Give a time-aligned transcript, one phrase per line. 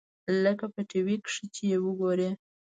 [0.43, 2.29] لکه په ټي وي کښې چې يې وګورې.